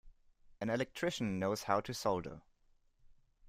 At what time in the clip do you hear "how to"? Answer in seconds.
1.65-1.93